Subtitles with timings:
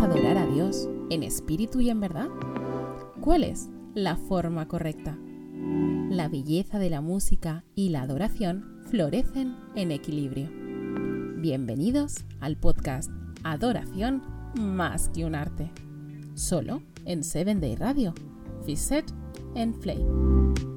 [0.00, 2.28] adorar a Dios en espíritu y en verdad?
[3.20, 5.18] ¿Cuál es la forma correcta?
[6.08, 10.48] La belleza de la música y la adoración florecen en equilibrio.
[11.36, 13.10] Bienvenidos al podcast
[13.44, 14.22] Adoración
[14.54, 15.70] más que un arte.
[16.34, 18.14] Solo en 7 Day Radio.
[18.64, 19.04] Fiset
[19.54, 20.02] en Play.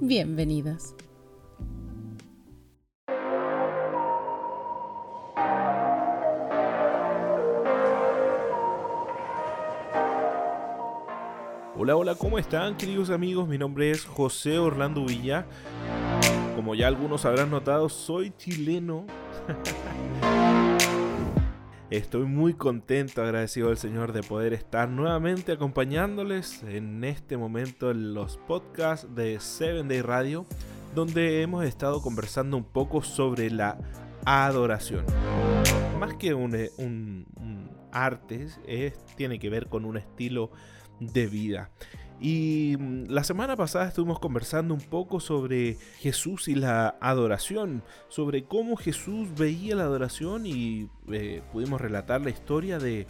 [0.01, 0.95] Bienvenidos.
[11.85, 13.45] Hola, hola, ¿cómo están queridos amigos?
[13.45, 15.45] Mi nombre es José Orlando Villa.
[16.55, 19.05] Como ya algunos habrán notado, soy chileno.
[21.89, 28.13] Estoy muy contento, agradecido al Señor de poder estar nuevamente acompañándoles en este momento en
[28.13, 30.45] los podcasts de 7 Day Radio,
[30.95, 33.77] donde hemos estado conversando un poco sobre la
[34.23, 35.03] adoración.
[35.99, 40.49] Más que un, un, un arte, es, tiene que ver con un estilo
[41.07, 41.69] de vida.
[42.19, 48.45] Y mm, la semana pasada estuvimos conversando un poco sobre Jesús y la adoración, sobre
[48.45, 53.07] cómo Jesús veía la adoración y eh, pudimos relatar la historia de,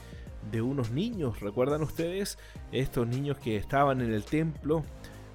[0.51, 1.41] de unos niños.
[1.41, 2.37] ¿Recuerdan ustedes?
[2.71, 4.83] Estos niños que estaban en el templo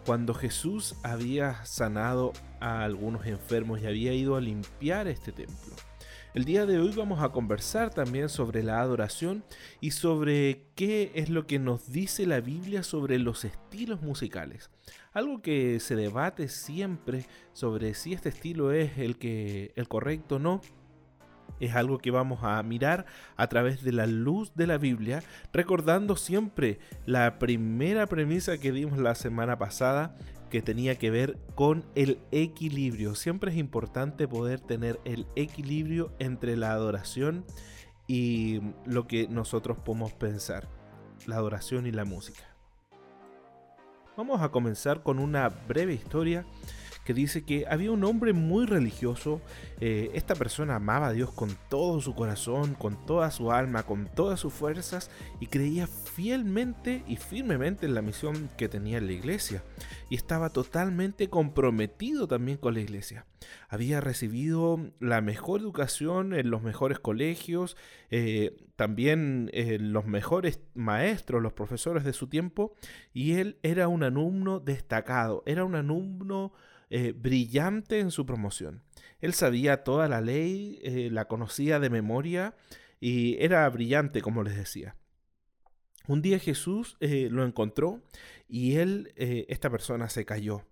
[0.05, 5.75] cuando Jesús había sanado a algunos enfermos y había ido a limpiar este templo.
[6.35, 9.45] El día de hoy vamos a conversar también sobre la adoración
[9.81, 14.71] y sobre qué es lo que nos dice la Biblia sobre los estilos musicales.
[15.15, 20.39] Algo que se debate siempre sobre si este estilo es el que el correcto o
[20.39, 20.61] no.
[21.61, 23.07] Es algo que vamos a mirar
[23.37, 28.99] a través de la luz de la Biblia, recordando siempre la primera premisa que dimos
[28.99, 30.15] la semana pasada,
[30.49, 33.15] que tenía que ver con el equilibrio.
[33.15, 37.45] Siempre es importante poder tener el equilibrio entre la adoración
[38.07, 40.69] y lo que nosotros podemos pensar,
[41.27, 42.45] la adoración y la música.
[44.17, 46.45] Vamos a comenzar con una breve historia
[47.09, 49.41] que dice que había un hombre muy religioso,
[49.81, 54.11] eh, esta persona amaba a Dios con todo su corazón, con toda su alma, con
[54.15, 55.11] todas sus fuerzas
[55.41, 59.65] y creía fielmente y firmemente en la misión que tenía en la iglesia
[60.11, 63.25] y estaba totalmente comprometido también con la iglesia.
[63.71, 67.79] Había recibido la mejor educación en los mejores colegios,
[68.11, 72.75] eh, también en los mejores maestros, los profesores de su tiempo,
[73.15, 76.53] y él era un alumno destacado, era un alumno
[76.91, 78.83] eh, brillante en su promoción.
[79.21, 82.55] Él sabía toda la ley, eh, la conocía de memoria
[83.01, 84.97] y era brillante, como les decía.
[86.07, 88.03] Un día Jesús eh, lo encontró
[88.49, 90.65] y él, esta persona, se cayó.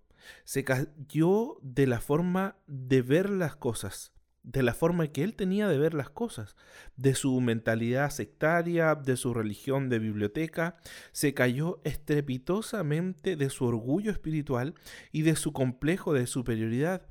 [0.43, 4.16] Se cayó de la forma de ver las cosas
[4.47, 6.55] de la forma que él tenía de ver las cosas,
[6.95, 10.77] de su mentalidad sectaria, de su religión de biblioteca,
[11.11, 14.73] se cayó estrepitosamente de su orgullo espiritual
[15.11, 17.05] y de su complejo de superioridad,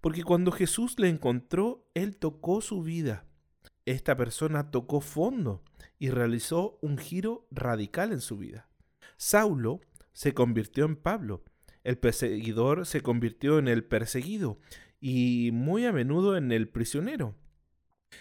[0.00, 3.24] porque cuando Jesús le encontró, él tocó su vida.
[3.84, 5.64] Esta persona tocó fondo
[5.98, 8.68] y realizó un giro radical en su vida.
[9.16, 9.80] Saulo
[10.12, 11.42] se convirtió en Pablo,
[11.82, 14.58] el perseguidor se convirtió en el perseguido,
[15.08, 17.36] y muy a menudo en el prisionero.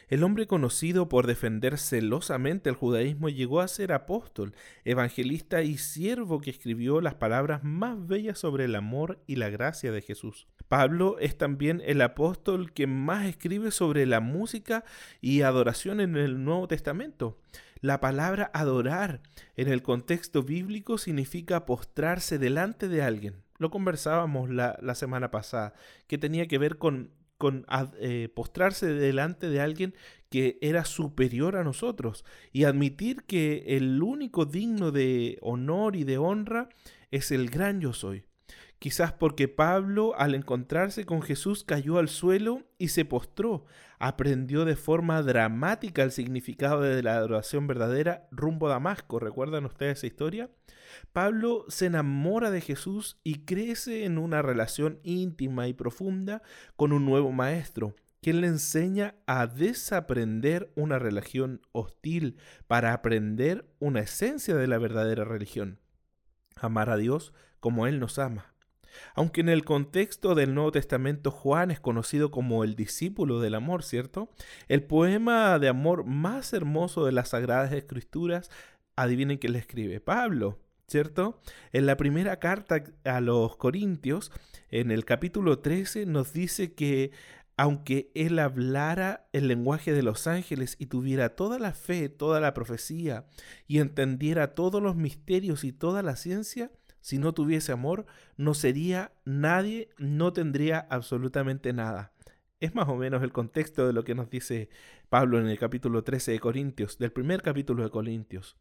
[0.08, 4.54] El hombre conocido por defender celosamente el judaísmo llegó a ser apóstol,
[4.84, 9.92] evangelista y siervo que escribió las palabras más bellas sobre el amor y la gracia
[9.92, 10.48] de Jesús.
[10.68, 14.84] Pablo es también el apóstol que más escribe sobre la música
[15.22, 17.40] y adoración en el Nuevo Testamento.
[17.82, 19.24] La palabra adorar
[19.56, 23.45] en el contexto bíblico significa postrarse delante de alguien.
[23.58, 25.74] Lo conversábamos la, semana pasada,
[26.08, 27.66] que tenía que ver con, con
[28.00, 29.96] eh, postrarse delante de alguien
[30.30, 36.18] que era superior a nosotros y admitir que el único digno de honor y de
[36.18, 36.70] honra
[37.12, 38.26] es el gran yo soy.
[38.80, 43.66] Quizás porque Pablo al encontrarse con Jesús cayó al suelo y se postró,
[44.00, 49.20] aprendió de forma dramática el significado de la adoración verdadera rumbo a Damasco.
[49.20, 50.50] ¿Recuerdan ustedes esa historia?
[51.14, 56.42] Pablo se enamora de Jesús y crece en una relación íntima y profunda
[56.76, 62.38] con un nuevo maestro, quien le enseña a desaprender una religión hostil
[62.68, 65.80] para aprender una esencia de la verdadera religión.
[66.56, 68.55] Amar a Dios como Él nos ama.
[69.14, 73.84] Aunque en el contexto del Nuevo Testamento Juan es conocido como el discípulo del amor,
[73.84, 74.30] ¿cierto?
[74.68, 78.50] El poema de amor más hermoso de las Sagradas Escrituras,
[78.96, 80.60] adivinen quién le escribe, Pablo.
[80.88, 81.42] ¿cierto?
[81.74, 84.32] En la primera carta a los Corintios,
[84.70, 87.12] en el capítulo 13, nos dice que
[87.58, 92.54] aunque él hablara el lenguaje de los ángeles y tuviera toda la fe, toda la
[92.54, 93.26] profecía,
[93.68, 96.72] y entendiera todos los misterios y toda la ciencia,
[97.06, 102.14] si no tuviese amor, no sería nadie, no tendría absolutamente nada.
[102.60, 104.70] Es más o menos el contexto de lo que nos dice
[105.08, 108.58] Pablo en el capítulo 13 de Corintios, del primer capítulo de Corintios.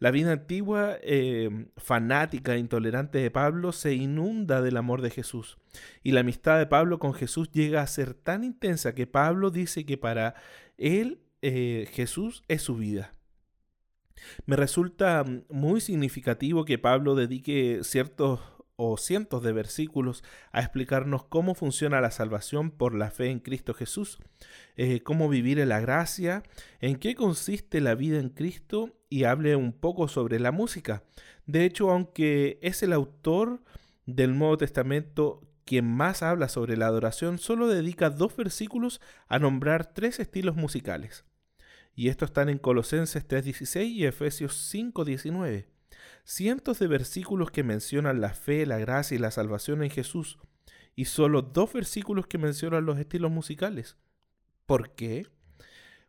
[0.00, 5.56] La vida antigua, eh, fanática e intolerante de Pablo se inunda del amor de Jesús.
[6.02, 9.86] Y la amistad de Pablo con Jesús llega a ser tan intensa que Pablo dice
[9.86, 10.34] que para
[10.78, 13.14] él eh, Jesús es su vida.
[14.46, 18.40] Me resulta muy significativo que Pablo dedique ciertos
[18.76, 23.72] o cientos de versículos a explicarnos cómo funciona la salvación por la fe en Cristo
[23.74, 24.18] Jesús,
[24.76, 26.42] eh, cómo vivir en la gracia,
[26.80, 31.04] en qué consiste la vida en Cristo y hable un poco sobre la música.
[31.46, 33.62] De hecho, aunque es el autor
[34.06, 39.94] del Nuevo Testamento quien más habla sobre la adoración, solo dedica dos versículos a nombrar
[39.94, 41.24] tres estilos musicales.
[41.94, 45.66] Y estos están en Colosenses 3.16 y Efesios 5.19
[46.24, 50.38] cientos de versículos que mencionan la fe, la gracia y la salvación en Jesús,
[50.96, 53.96] y solo dos versículos que mencionan los estilos musicales.
[54.66, 55.26] ¿Por qué?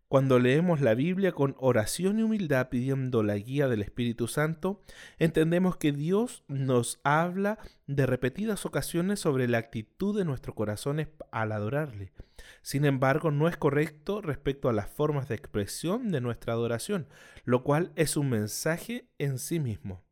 [0.08, 4.84] Cuando leemos la Biblia con oración y humildad pidiendo la guía del Espíritu Santo,
[5.18, 7.58] entendemos que Dios nos habla
[7.88, 12.14] de repetidas ocasiones sobre la actitud de nuestros corazones al adorarle.
[12.62, 17.08] Sin embargo, no es correcto respecto a las formas de expresión de nuestra adoración,
[17.44, 20.05] lo cual es un mensaje en sí mismo.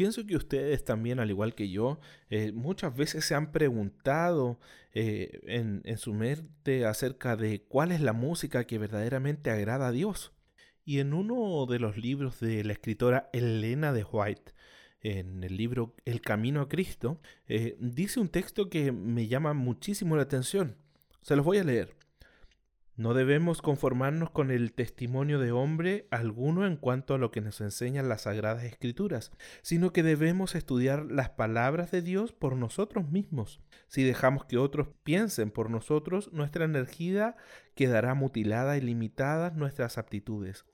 [0.00, 2.00] Pienso que ustedes también, al igual que yo,
[2.30, 4.58] eh, muchas veces se han preguntado
[4.94, 10.32] eh, en, su mente acerca de cuál es la música que verdaderamente agrada a Dios.
[10.86, 14.54] Y en uno de los libros de la escritora Elena de White,
[15.02, 20.16] en el libro El Camino a Cristo, eh, dice un texto que me llama muchísimo
[20.16, 20.78] la atención.
[21.20, 21.99] Se los voy a leer.
[23.00, 27.62] No debemos conformarnos con el testimonio de hombre alguno en cuanto a lo que nos
[27.62, 29.32] enseñan las sagradas escrituras,
[29.62, 33.62] sino que debemos estudiar las palabras de Dios por nosotros mismos.
[33.88, 37.36] Si dejamos que otros piensen por nosotros, nuestra energía
[37.74, 40.66] quedará mutilada y limitadas nuestras aptitudes.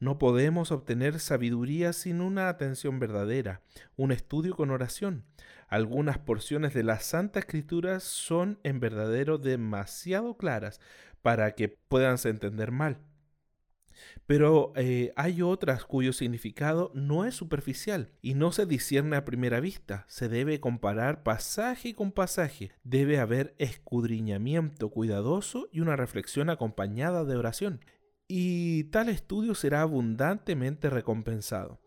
[0.00, 3.62] No podemos obtener sabiduría sin una atención verdadera,
[3.96, 5.24] un estudio con oración.
[5.68, 10.80] Algunas porciones de las Santa Escritura son en verdadero demasiado claras
[11.22, 12.98] para que puedan entender mal.
[14.26, 19.60] Pero eh, hay otras cuyo significado no es superficial y no se discierne a primera
[19.60, 20.04] vista.
[20.08, 22.72] Se debe comparar pasaje con pasaje.
[22.84, 27.80] Debe haber escudriñamiento cuidadoso y una reflexión acompañada de oración.
[28.26, 31.80] Y tal estudio será abundantemente recompensado.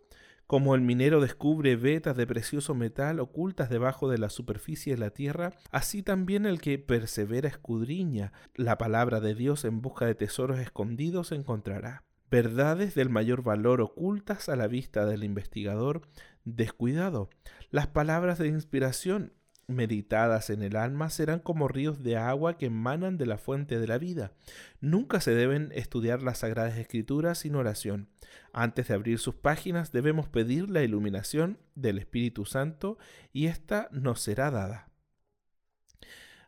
[0.51, 5.11] Como el minero descubre vetas de precioso metal ocultas debajo de la superficie de la
[5.11, 10.59] tierra, así también el que persevera escudriña la palabra de Dios en busca de tesoros
[10.59, 12.03] escondidos encontrará.
[12.29, 16.01] Verdades del mayor valor ocultas a la vista del investigador
[16.43, 17.29] descuidado.
[17.69, 19.31] Las palabras de inspiración
[19.71, 23.87] meditadas en el alma serán como ríos de agua que emanan de la fuente de
[23.87, 24.31] la vida.
[24.79, 28.09] Nunca se deben estudiar las sagradas escrituras sin oración.
[28.53, 32.97] Antes de abrir sus páginas debemos pedir la iluminación del Espíritu Santo
[33.33, 34.89] y ésta nos será dada.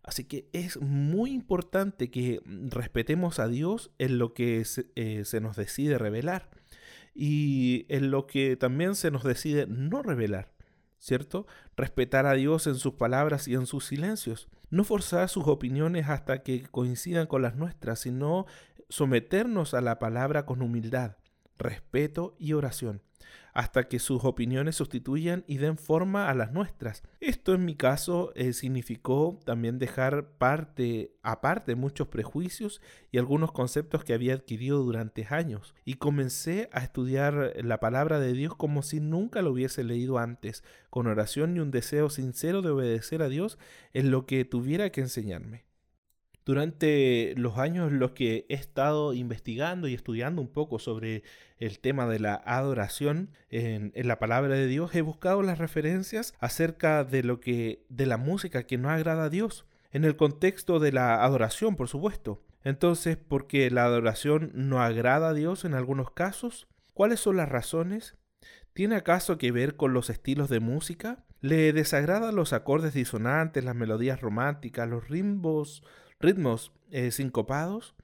[0.03, 5.39] Así que es muy importante que respetemos a Dios en lo que se, eh, se
[5.39, 6.49] nos decide revelar
[7.15, 10.52] y en lo que también se nos decide no revelar.
[11.03, 11.45] ¿Cierto?
[11.75, 14.47] Respetar a Dios en sus palabras y en sus silencios.
[14.69, 18.45] No forzar sus opiniones hasta que coincidan con las nuestras, sino
[18.87, 21.17] someternos a la palabra con humildad,
[21.57, 23.01] respeto y oración
[23.53, 27.03] hasta que sus opiniones sustituyan y den forma a las nuestras.
[27.19, 32.81] Esto en mi caso eh, significó también dejar parte aparte muchos prejuicios
[33.11, 38.33] y algunos conceptos que había adquirido durante años y comencé a estudiar la palabra de
[38.33, 42.71] Dios como si nunca lo hubiese leído antes, con oración y un deseo sincero de
[42.71, 43.57] obedecer a Dios
[43.93, 45.72] en lo que tuviera que enseñarme.
[46.45, 51.23] Durante los años en los que he estado investigando y estudiando un poco sobre
[51.57, 57.05] el tema de la adoración en, la palabra de Dios, he buscado las referencias acerca
[57.05, 60.91] de lo que de la música que no agrada a Dios, en el contexto de
[60.91, 62.41] la adoración, por supuesto.
[62.65, 66.67] Entonces, ¿por qué la adoración no agrada a Dios en algunos casos?
[66.93, 68.15] ¿Cuáles son las razones?
[68.73, 71.23] ¿Tiene acaso que ver con los estilos de música?
[71.41, 75.83] ¿Le desagradan los acordes disonantes, las melodías románticas, los ritmos
[76.23, 77.95] ritmos eh, sincopados.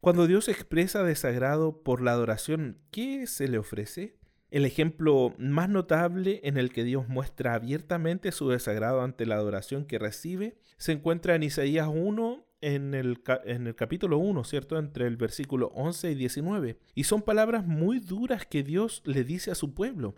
[0.00, 4.16] Cuando Dios expresa desagrado por la adoración, ¿qué se le ofrece?
[4.50, 9.84] El ejemplo más notable en el que Dios muestra abiertamente su desagrado ante la adoración
[9.84, 14.78] que recibe se encuentra en Isaías 1 en el, en el capítulo 1, ¿cierto?
[14.78, 16.78] Entre el versículo 11 y 19.
[16.94, 20.14] Y son palabras muy duras que Dios le dice a su pueblo.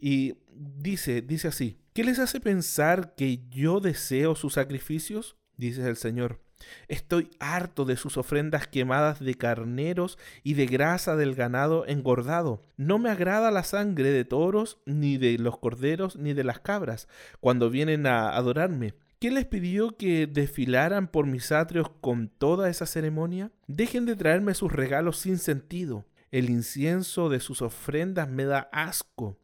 [0.00, 5.36] Y dice, dice así, ¿qué les hace pensar que yo deseo sus sacrificios?
[5.56, 6.40] Dice el Señor.
[6.88, 12.62] Estoy harto de sus ofrendas quemadas de carneros y de grasa del ganado engordado.
[12.76, 17.08] No me agrada la sangre de toros, ni de los corderos, ni de las cabras,
[17.40, 18.94] cuando vienen a adorarme.
[19.22, 23.52] ¿Qué les pidió que desfilaran por mis atrios con toda esa ceremonia?
[23.68, 26.04] Dejen de traerme sus regalos sin sentido.
[26.32, 29.38] El incienso de sus ofrendas me da asco.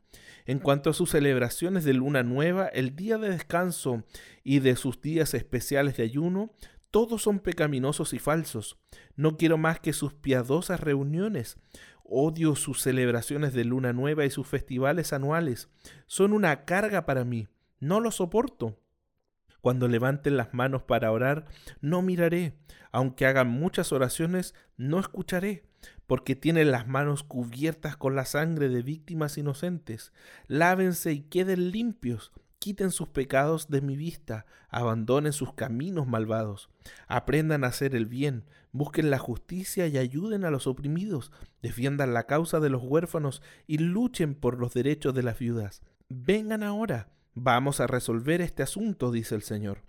[0.46, 4.02] En cuanto a sus celebraciones de luna nueva, el día de descanso
[4.42, 6.50] y de sus días especiales de ayuno,
[6.90, 8.78] todos son pecaminosos y falsos.
[9.14, 11.58] No quiero más que sus piadosas reuniones.
[12.04, 15.68] Odio sus celebraciones de luna nueva y sus festivales anuales.
[16.06, 17.48] Son una carga para mí.
[17.80, 18.78] No los soporto.
[19.60, 21.46] Cuando levanten las manos para orar,
[21.80, 22.58] no miraré.
[22.90, 25.64] Aunque hagan muchas oraciones, no escucharé,
[26.06, 30.12] porque tienen las manos cubiertas con la sangre de víctimas inocentes.
[30.46, 32.32] Lávense y queden limpios.
[32.68, 36.68] Quiten sus pecados de mi vista, abandonen sus caminos malvados,
[37.06, 41.32] aprendan a hacer el bien, busquen la justicia y ayuden a los oprimidos,
[41.62, 45.80] defiendan la causa de los huérfanos y luchen por los derechos de las viudas.
[46.10, 47.08] Vengan ahora,
[47.40, 49.82] Vamos a resolver este asunto, dice el Señor.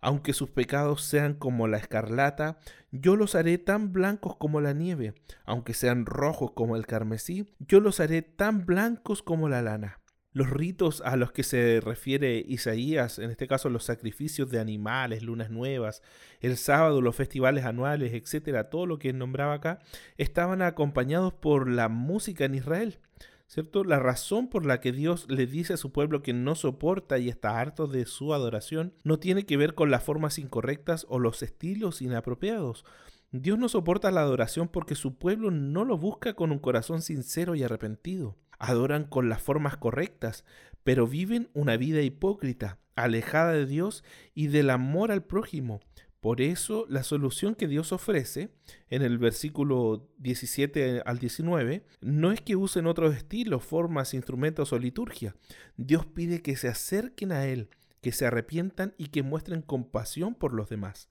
[0.00, 2.58] Aunque sus pecados sean como la escarlata,
[2.90, 5.14] yo los haré tan blancos como la nieve.
[5.44, 10.00] Aunque sean rojos como el carmesí, yo los haré tan blancos como la lana.
[10.36, 15.22] Los ritos a los que se refiere Isaías, en este caso los sacrificios de animales,
[15.22, 16.02] lunas nuevas,
[16.42, 19.78] el sábado, los festivales anuales, etcétera, todo lo que nombraba acá,
[20.18, 22.98] estaban acompañados por la música en Israel.
[23.46, 23.82] ¿cierto?
[23.82, 27.30] La razón por la que Dios le dice a su pueblo que no soporta y
[27.30, 31.42] está harto de su adoración no tiene que ver con las formas incorrectas o los
[31.42, 32.84] estilos inapropiados.
[33.32, 37.54] Dios no soporta la adoración porque su pueblo no lo busca con un corazón sincero
[37.54, 38.36] y arrepentido.
[38.58, 40.44] Adoran con las formas correctas,
[40.84, 45.80] pero viven una vida hipócrita, alejada de Dios y del amor al prójimo.
[46.20, 48.50] Por eso la solución que Dios ofrece
[48.90, 54.78] en el versículo 17 al 19 no es que usen otros estilos, formas, instrumentos o
[54.78, 55.36] liturgia.
[55.76, 57.68] Dios pide que se acerquen a Él,
[58.00, 61.08] que se arrepientan y que muestren compasión por los demás.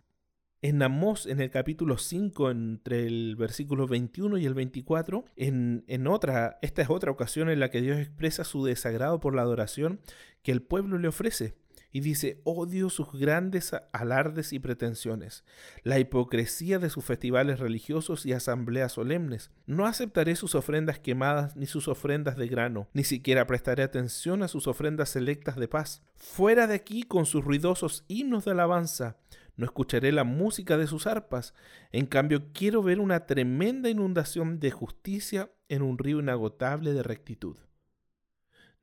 [0.65, 6.07] En Amós, en el capítulo 5, entre el versículo 21 y el 24, en, en
[6.07, 9.99] otra, esta es otra ocasión en la que Dios expresa su desagrado por la adoración
[10.41, 11.53] que el pueblo le ofrece
[11.95, 15.45] y dice, odio sus grandes alardes y pretensiones,
[15.83, 19.51] la hipocresía de sus festivales religiosos y asambleas solemnes.
[19.67, 24.47] No aceptaré sus ofrendas quemadas ni sus ofrendas de grano, ni siquiera prestaré atención a
[24.47, 26.01] sus ofrendas selectas de paz.
[26.15, 29.15] Fuera de aquí con sus ruidosos himnos de alabanza.
[29.57, 31.53] No escucharé la música de sus arpas.
[31.91, 37.57] En cambio, quiero ver una tremenda inundación de justicia en un río inagotable de rectitud.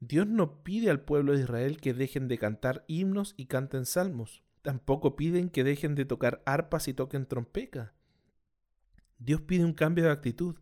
[0.01, 4.43] Dios no pide al pueblo de Israel que dejen de cantar himnos y canten salmos.
[4.63, 7.95] Tampoco piden que dejen de tocar arpas y toquen trompeta.
[9.19, 10.57] Dios pide un cambio de actitud.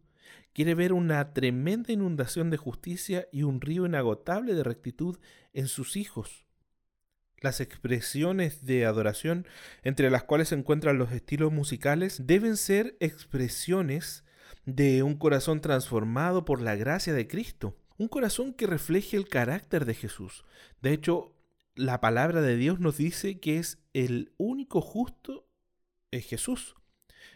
[0.52, 5.19] Quiere ver una tremenda inundación de justicia y un río inagotable de rectitud
[5.52, 6.45] en sus hijos.
[7.40, 9.47] Las expresiones de adoración,
[9.82, 14.25] entre las cuales se encuentran los estilos musicales, deben ser expresiones
[14.66, 17.76] de un corazón transformado por la gracia de Cristo.
[17.97, 20.44] Un corazón que refleje el carácter de Jesús.
[20.82, 21.35] De hecho,
[21.75, 25.49] la palabra de Dios nos dice que es el único justo
[26.11, 26.76] es Jesús.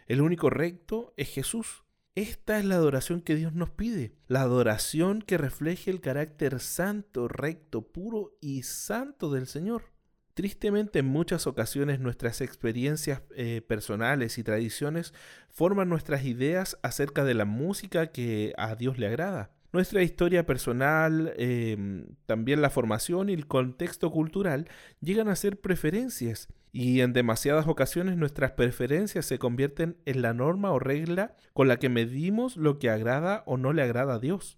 [0.07, 1.83] El único recto es Jesús.
[2.13, 4.15] Esta es la adoración que Dios nos pide.
[4.27, 9.94] La adoración que refleje el carácter santo, recto, puro y santo del Señor.
[10.35, 15.13] Tristemente en muchas ocasiones nuestras experiencias eh, personales y tradiciones
[15.49, 19.51] forman nuestras ideas acerca de la música que a Dios le agrada.
[19.71, 24.67] Nuestra historia personal, em, también la formación y el contexto cultural
[24.99, 30.71] llegan a ser preferencias y en demasiadas ocasiones nuestras preferencias se convierten en la norma
[30.71, 34.57] o regla con la que medimos lo que agrada o no le agrada a Dios.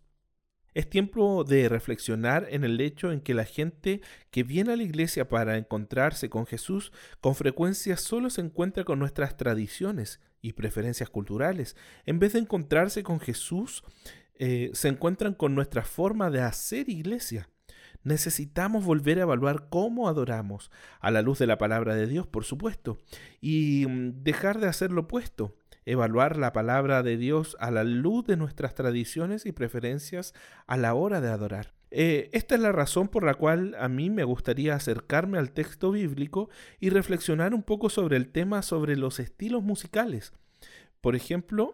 [0.78, 4.84] Es tiempo de reflexionar en el hecho en que la gente que viene a la
[4.84, 11.10] iglesia para encontrarse con Jesús con frecuencia solo se encuentra con nuestras tradiciones y preferencias
[11.10, 13.84] culturales, en vez de encontrarse con Jesús
[14.36, 17.50] eh, se encuentran con nuestra forma de hacer iglesia.
[18.04, 20.70] Necesitamos volver a evaluar cómo adoramos,
[21.00, 23.00] a la luz de la palabra de Dios, por supuesto,
[23.42, 25.56] y mm, dejar de hacer lo opuesto,
[25.88, 30.34] evaluar la palabra de Dios a la luz de nuestras tradiciones y preferencias
[30.68, 31.74] a la hora de adorar.
[31.90, 35.92] Eh, esta es la razón por la cual a mí me gustaría acercarme al texto
[35.92, 36.50] bíblico
[36.82, 40.34] y reflexionar un poco sobre el tema sobre los estilos musicales.
[41.00, 41.74] Por ejemplo,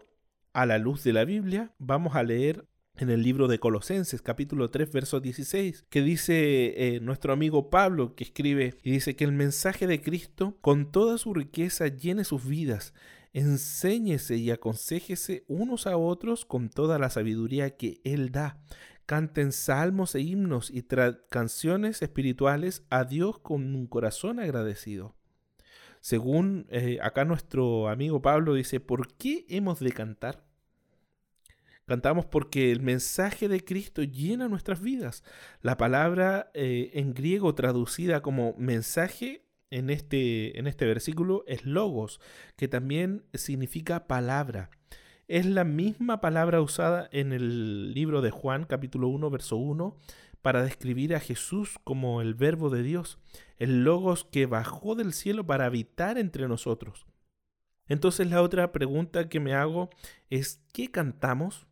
[0.54, 4.70] a la luz de la Biblia, vamos a leer en el libro de Colosenses, capítulo
[4.70, 9.32] 3, verso 16, que dice eh, nuestro amigo Pablo, que escribe y dice que el
[9.32, 12.94] mensaje de Cristo, con toda su riqueza, llene sus vidas,
[13.34, 18.62] enséñese y aconsejese unos a otros con toda la sabiduría que Él da.
[19.06, 20.86] Canten salmos e himnos y
[21.30, 25.16] canciones espirituales a Dios con un corazón agradecido.
[26.00, 30.46] Según eh, acá nuestro amigo Pablo dice, ¿por qué hemos de cantar?
[31.86, 35.24] Cantamos porque el mensaje de Cristo llena nuestras vidas.
[35.62, 39.43] La palabra eh, en griego traducida como mensaje
[39.74, 42.22] en este, en este versículo es logos,
[42.56, 44.70] que también significa palabra.
[45.28, 49.98] Es la misma palabra usada en el libro de Juan capítulo 1 verso 1
[50.44, 53.18] para describir a Jesús como el verbo de Dios,
[53.58, 57.08] el logos que bajó del cielo para habitar entre nosotros.
[57.88, 59.90] Entonces la otra pregunta que me hago
[60.30, 61.66] es, ¿qué cantamos?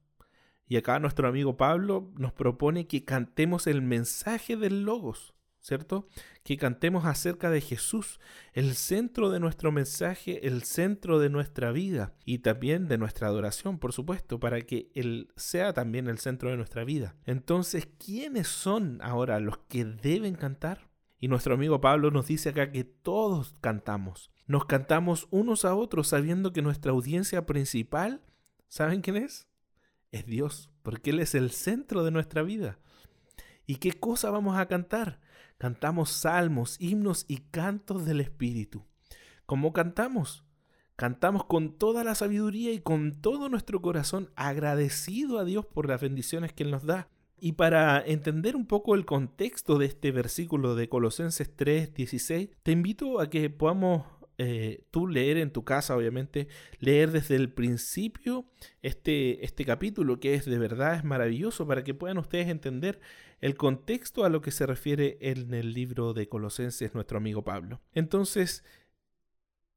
[0.68, 6.08] Y acá nuestro amigo Pablo nos propone que cantemos el mensaje del Logos, ¿cierto?
[6.44, 8.20] Que cantemos acerca de Jesús,
[8.54, 13.80] el centro de nuestro mensaje, el centro de nuestra vida y también de nuestra adoración,
[13.80, 17.16] por supuesto, para que Él sea también el centro de nuestra vida.
[17.26, 20.90] Entonces, ¿quiénes son ahora los que deben cantar?
[21.20, 24.32] Y nuestro amigo Pablo nos dice acá que todos cantamos.
[24.48, 28.22] Nos cantamos unos a otros sabiendo que nuestra audiencia principal,
[28.68, 29.48] ¿saben quién es?
[30.12, 32.80] es Dios, porque Él es el centro de nuestra vida.
[33.66, 35.22] ¿Y qué cosa vamos a cantar?
[35.62, 38.84] Cantamos salmos, himnos y cantos del Espíritu.
[39.46, 40.44] ¿Cómo cantamos?
[40.96, 46.02] Cantamos con toda la sabiduría y con todo nuestro corazón agradecido a Dios por las
[46.02, 47.10] bendiciones que Él nos da.
[47.40, 52.72] Y para entender un poco el contexto de este versículo de Colosenses 3, 16, te
[52.72, 54.04] invito a que podamos
[54.44, 56.48] eh, tú leer en tu casa, obviamente,
[56.80, 58.48] leer desde el principio
[58.82, 63.00] este, este capítulo, que es de verdad es maravilloso para que puedan ustedes entender
[63.40, 67.82] el contexto a lo que se refiere en el libro de Colosenses nuestro amigo Pablo.
[67.94, 68.64] Entonces,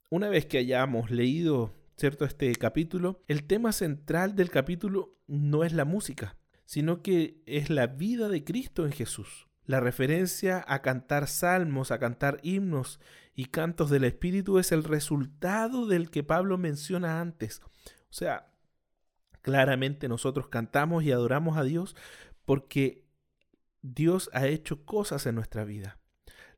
[0.09, 2.25] una vez que hayamos leído ¿cierto?
[2.25, 7.87] este capítulo, el tema central del capítulo no es la música, sino que es la
[7.87, 9.47] vida de Cristo en Jesús.
[9.67, 13.01] La referencia a cantar salmos, a cantar himnos
[13.35, 17.63] y cantos del Espíritu es el resultado del que Pablo menciona antes.
[17.65, 18.53] O sea,
[19.41, 21.97] claramente nosotros cantamos y adoramos a Dios
[22.45, 23.05] porque
[23.81, 25.99] Dios ha hecho cosas en nuestra vida.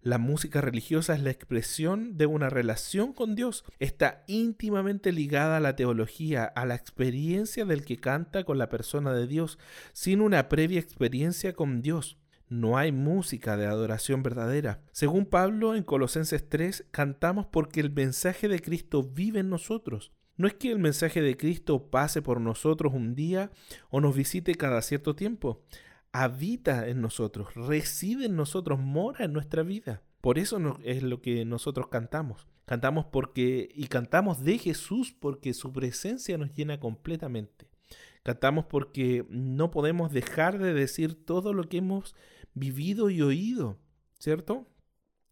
[0.00, 3.64] La música religiosa es la expresión de una relación con Dios.
[3.78, 9.12] Está íntimamente ligada a la teología, a la experiencia del que canta con la persona
[9.14, 9.58] de Dios,
[9.92, 14.80] sin una previa experiencia con Dios no hay música de adoración verdadera.
[14.92, 20.12] Según Pablo en Colosenses 3, cantamos porque el mensaje de Cristo vive en nosotros.
[20.36, 23.50] No es que el mensaje de Cristo pase por nosotros un día
[23.90, 25.62] o nos visite cada cierto tiempo.
[26.12, 30.02] Habita en nosotros, reside en nosotros, mora en nuestra vida.
[30.20, 32.46] Por eso es lo que nosotros cantamos.
[32.66, 37.68] Cantamos porque y cantamos de Jesús porque su presencia nos llena completamente.
[38.24, 42.16] Cantamos porque no podemos dejar de decir todo lo que hemos
[42.56, 43.78] vivido y oído,
[44.18, 44.66] ¿cierto?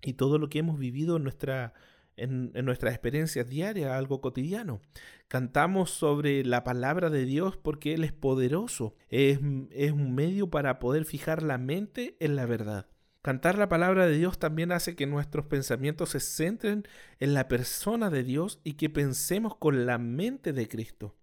[0.02, 1.72] Y todo lo que hemos vivido en, nuestra,
[2.16, 4.80] en, nuestras experiencias diarias, algo cotidiano.
[5.26, 10.78] Cantamos sobre la palabra de Dios porque Él es poderoso, es, es un medio para
[10.78, 12.86] poder fijar la mente en la verdad.
[13.22, 16.84] Cantar la palabra de Dios también hace que nuestros pensamientos se centren
[17.20, 21.16] en la persona de Dios y que pensemos con la mente de Cristo.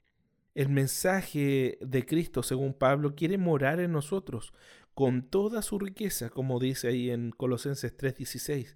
[0.56, 4.52] El mensaje de Cristo, según Pablo, quiere morar en nosotros
[4.94, 8.76] con toda su riqueza, como dice ahí en Colosenses 3:16.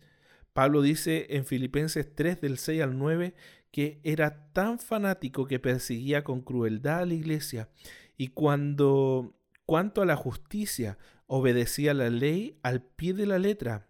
[0.53, 3.33] Pablo dice en Filipenses 3 del 6 al 9
[3.71, 7.67] que era tan fanático que perseguía con crueldad a la iglesia
[8.15, 10.97] y cuando cuanto a la justicia
[11.27, 13.87] obedecía la ley al pie de la letra.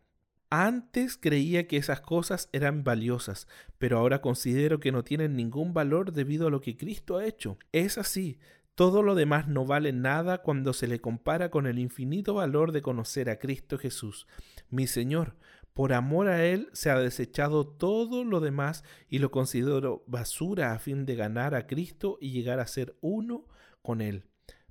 [0.50, 6.14] Antes creía que esas cosas eran valiosas, pero ahora considero que no tienen ningún valor
[6.14, 7.58] debido a lo que Cristo ha hecho.
[7.72, 8.40] Es así,
[8.76, 12.82] todo lo demás no vale nada cuando se le compara con el infinito valor de
[12.82, 14.28] conocer a Cristo Jesús,
[14.70, 15.38] mi Señor.
[15.74, 20.80] Por amor a Él se ha desechado todo lo demás y lo considero basura a
[20.80, 23.48] fin de ganar a Cristo y llegar a ser uno
[23.82, 24.26] con Él.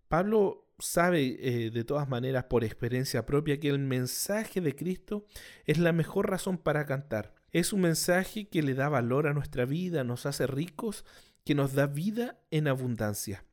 [0.09, 5.25] Pablo sabe eh, de todas maneras por experiencia propia que el mensaje de Cristo
[5.64, 7.35] es la mejor razón para cantar.
[7.53, 11.05] Es un mensaje que le da valor a nuestra vida, nos hace ricos,
[11.45, 13.45] que nos da vida en abundancia.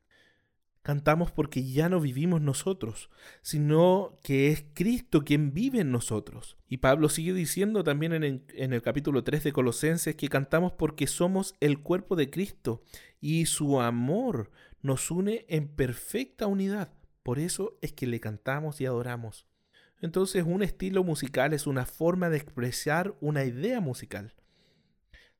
[0.82, 3.08] Cantamos porque ya no vivimos nosotros,
[3.40, 6.56] sino que es Cristo quien vive en nosotros.
[6.68, 10.72] Y Pablo sigue diciendo también en el, en el, capítulo 3 de Colosenses que cantamos
[10.72, 12.82] porque somos el cuerpo de Cristo
[13.20, 16.92] y su amor nos une en perfecta unidad.
[17.22, 19.46] Por eso es que le cantamos y adoramos.
[20.00, 24.34] Entonces un estilo musical es una forma de expresar una idea musical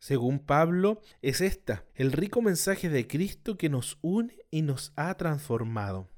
[0.02, 5.14] según Pablo, es esta, el rico mensaje de Cristo que nos une y nos ha
[5.14, 6.08] transformado.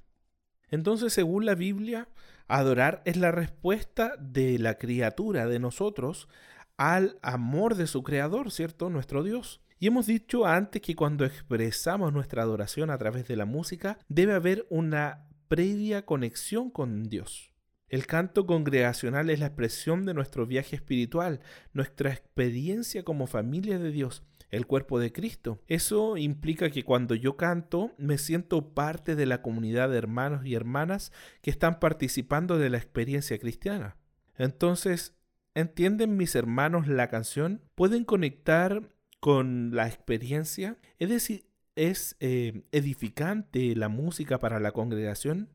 [0.70, 2.08] Entonces, según la Biblia,
[2.48, 6.30] adorar es la respuesta de la criatura, de nosotros,
[6.78, 8.88] al amor de su Creador, ¿cierto?
[8.88, 9.60] Nuestro Dios.
[9.78, 14.32] Y hemos dicho antes que cuando expresamos nuestra adoración a través de la música, debe
[14.32, 17.53] haber una previa conexión con Dios.
[17.88, 21.40] El canto congregacional es la expresión de nuestro viaje espiritual,
[21.72, 25.60] nuestra experiencia como familia de Dios, el cuerpo de Cristo.
[25.68, 30.54] Eso implica que cuando yo canto me siento parte de la comunidad de hermanos y
[30.54, 33.96] hermanas que están participando de la experiencia cristiana.
[34.36, 35.14] Entonces,
[35.54, 37.62] ¿entienden mis hermanos la canción?
[37.74, 40.78] ¿Pueden conectar con la experiencia?
[40.98, 45.53] Es decir, ¿es eh, edificante la música para la congregación?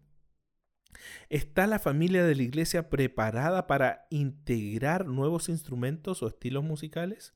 [1.29, 7.33] ¿Está la familia de la iglesia preparada para integrar nuevos instrumentos o estilos musicales?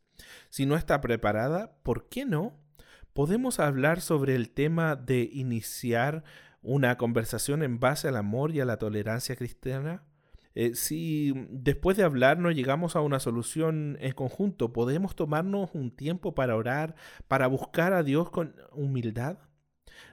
[0.49, 2.57] Si no está preparada, ¿por qué no?
[3.13, 6.23] Podemos hablar sobre el tema de iniciar
[6.61, 10.03] una conversación en base al amor y a la tolerancia cristiana.
[10.55, 15.91] Eh, si después de hablar no llegamos a una solución en conjunto, ¿podemos tomarnos un
[15.91, 16.95] tiempo para orar,
[17.27, 19.37] para buscar a Dios con humildad?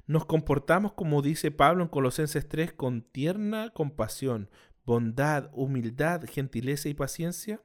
[0.06, 4.50] Nos comportamos, como dice Pablo en Colosenses 3, con tierna compasión,
[4.84, 7.60] bondad, humildad, gentileza y paciencia,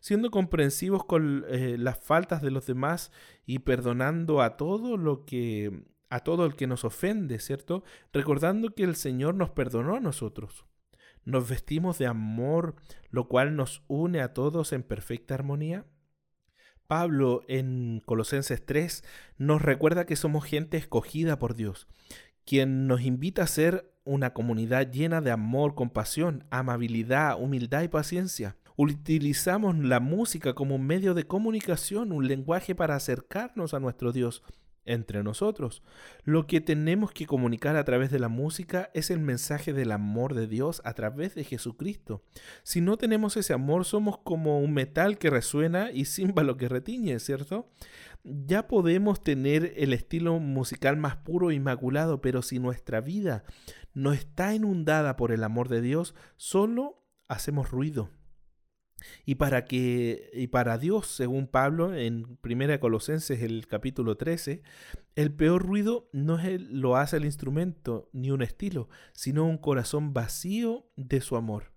[0.00, 3.12] siendo comprensivos con eh, las faltas de los demás
[3.46, 7.82] y perdonando a todo lo que a todo el que nos ofende, ¿cierto?
[8.12, 10.64] Recordando que el Señor nos perdonó a nosotros.
[11.24, 12.76] Nos vestimos de amor,
[13.10, 15.86] lo cual nos une a todos en perfecta armonía.
[16.86, 19.04] Pablo en Colosenses 3
[19.38, 21.88] nos recuerda que somos gente escogida por Dios,
[22.44, 28.56] quien nos invita a ser una comunidad llena de amor, compasión, amabilidad, humildad y paciencia.
[28.76, 34.42] Utilizamos la música como un medio de comunicación, un lenguaje para acercarnos a nuestro Dios
[34.86, 35.82] entre nosotros.
[36.24, 40.34] Lo que tenemos que comunicar a través de la música es el mensaje del amor
[40.34, 42.22] de Dios a través de Jesucristo.
[42.62, 47.18] Si no tenemos ese amor, somos como un metal que resuena y címbalo que retiñe,
[47.18, 47.70] ¿cierto?
[48.22, 53.44] Ya podemos tener el estilo musical más puro e inmaculado, pero si nuestra vida
[53.92, 58.10] no está inundada por el amor de Dios, solo hacemos ruido,
[59.24, 64.62] y para que y para Dios, según Pablo en 1 Colosenses el capítulo 13,
[65.16, 70.12] el peor ruido no es lo hace el instrumento ni un estilo, sino un corazón
[70.12, 71.72] vacío de su amor.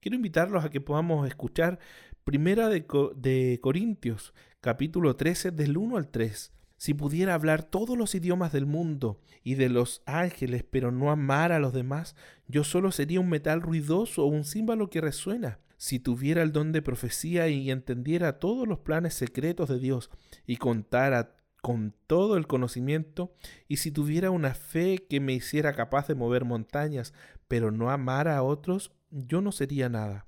[0.00, 1.78] Quiero invitarlos a que podamos escuchar
[2.24, 6.52] Primera de, de Corintios, capítulo 13, del 1 al 3.
[6.76, 11.52] Si pudiera hablar todos los idiomas del mundo y de los ángeles, pero no amar
[11.52, 12.16] a los demás,
[12.46, 16.72] yo solo sería un metal ruidoso o un címbalo que resuena si tuviera el don
[16.72, 20.10] de profecía y entendiera todos los planes secretos de Dios
[20.46, 23.32] y contara con todo el conocimiento,
[23.66, 27.14] y si tuviera una fe que me hiciera capaz de mover montañas,
[27.48, 30.26] pero no amara a otros, yo no sería nada.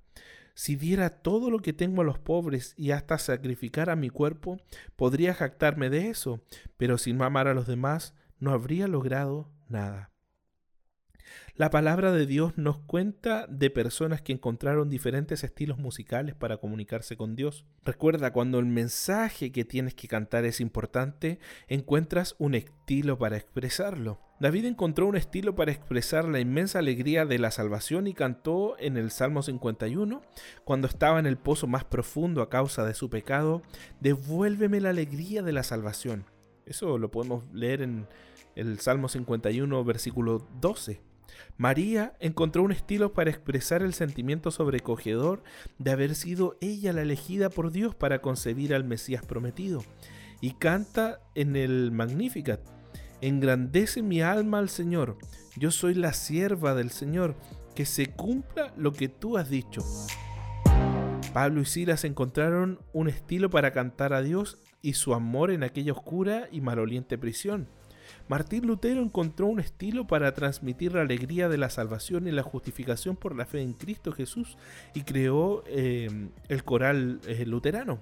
[0.55, 4.57] Si diera todo lo que tengo a los pobres y hasta sacrificara mi cuerpo,
[4.97, 6.41] podría jactarme de eso,
[6.79, 10.12] pero si no amara a los demás, no habría logrado nada.
[11.55, 17.17] La palabra de Dios nos cuenta de personas que encontraron diferentes estilos musicales para comunicarse
[17.17, 17.67] con Dios.
[17.85, 24.19] Recuerda, cuando el mensaje que tienes que cantar es importante, encuentras un estilo para expresarlo.
[24.41, 28.97] David encontró un estilo para expresar la inmensa alegría de la salvación y cantó en
[28.97, 30.23] el Salmo 51,
[30.65, 33.63] cuando estaba en el pozo más profundo a causa de su pecado,
[34.01, 36.25] devuélveme la alegría de la salvación.
[36.67, 38.09] Eso lo podemos leer en
[38.57, 41.12] el Salmo 51, versículo 12.
[41.57, 45.43] María encontró un estilo para expresar el sentimiento sobrecogedor
[45.79, 49.83] de haber sido ella la elegida por Dios para concebir al Mesías prometido.
[50.41, 52.61] Y canta en el Magnificat,
[53.21, 55.19] engrandece mi alma al Señor,
[55.57, 57.37] yo soy la sierva del Señor,
[57.75, 59.83] que se cumpla lo que tú has dicho.
[61.33, 65.93] Pablo y Silas encontraron un estilo para cantar a Dios y su amor en aquella
[65.93, 67.69] oscura y maloliente prisión.
[68.29, 73.17] Martín Lutero encontró un estilo para transmitir la alegría de la salvación y la justificación
[73.17, 74.57] por la fe en Cristo Jesús
[74.95, 78.01] y creó em, el coral eh, luterano.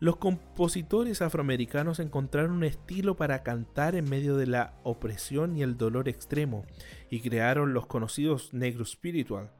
[0.00, 5.76] Los compositores afroamericanos encontraron un estilo para cantar en medio de la opresión y el
[5.76, 6.66] dolor extremo
[7.10, 9.50] y crearon los conocidos negro spiritual.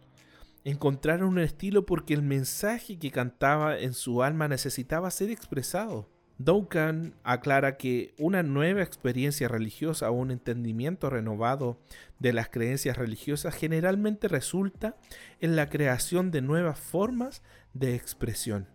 [0.64, 6.13] Encontraron un estilo porque el mensaje que cantaba en su alma necesitaba ser expresado.
[6.38, 11.78] Duncan aclara que una nueva experiencia religiosa o un entendimiento renovado
[12.18, 14.96] de las creencias religiosas generalmente resulta
[15.40, 17.42] en la creación de nuevas formas
[17.72, 18.66] de expresión.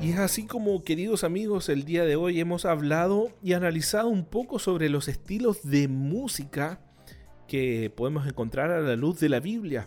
[0.00, 4.24] Y es así como, queridos amigos, el día de hoy hemos hablado y analizado un
[4.24, 6.80] poco sobre los estilos de música
[7.46, 9.86] que podemos encontrar a la luz de la Biblia.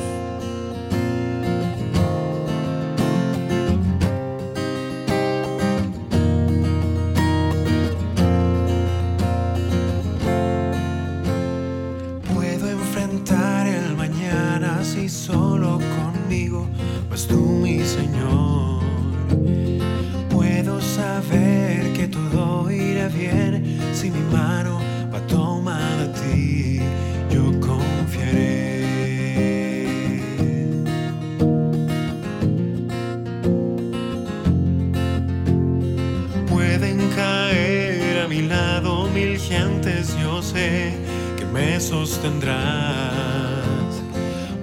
[40.23, 40.93] Yo sé
[41.37, 42.55] que me sostendrás.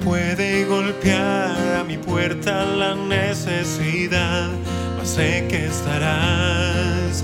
[0.03, 4.49] Puede golpear a mi puerta la necesidad
[5.07, 7.23] sé que estarás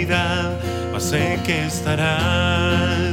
[1.11, 3.10] sé que estarás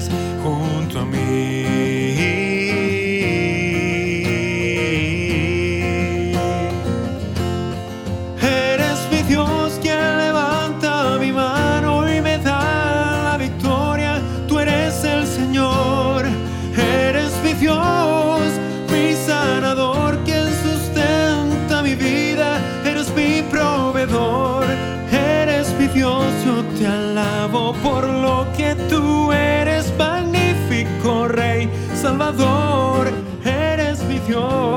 [33.43, 34.68] Eres mi Dios.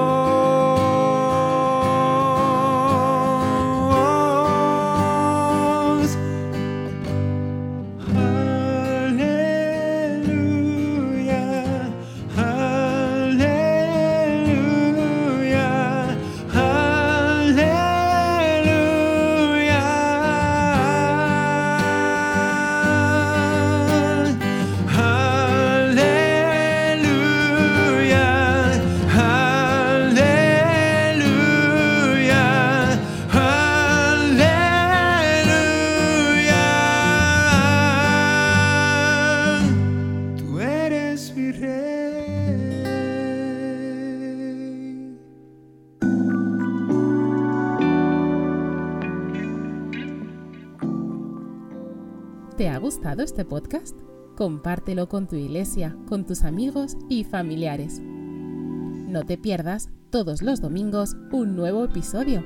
[53.19, 53.97] Este podcast?
[54.37, 57.99] Compártelo con tu iglesia, con tus amigos y familiares.
[58.01, 62.43] No te pierdas todos los domingos un nuevo episodio,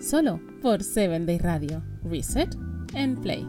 [0.00, 1.82] solo por 7 Day Radio.
[2.02, 2.54] Reset
[2.94, 3.46] and Play.